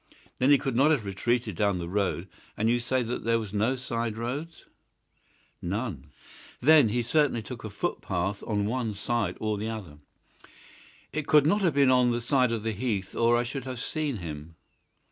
"Then 0.39 0.49
he 0.49 0.57
could 0.57 0.75
not 0.75 0.89
have 0.89 1.05
retreated 1.05 1.55
down 1.55 1.77
the 1.77 1.87
road, 1.87 2.27
and 2.57 2.71
you 2.71 2.79
say 2.79 3.03
that 3.03 3.23
there 3.23 3.39
are 3.39 3.47
no 3.53 3.75
side 3.75 4.17
roads?" 4.17 4.65
"None." 5.61 6.07
"Then 6.59 6.89
he 6.89 7.03
certainly 7.03 7.43
took 7.43 7.63
a 7.63 7.69
footpath 7.69 8.41
on 8.47 8.65
one 8.65 8.95
side 8.95 9.37
or 9.39 9.59
the 9.59 9.69
other." 9.69 9.99
"It 11.13 11.27
could 11.27 11.45
not 11.45 11.61
have 11.61 11.75
been 11.75 11.91
on 11.91 12.09
the 12.09 12.19
side 12.19 12.51
of 12.51 12.63
the 12.63 12.71
heath 12.73 13.15
or 13.15 13.37
I 13.37 13.43
should 13.43 13.65
have 13.65 13.79
seen 13.79 14.17
him." 14.17 14.55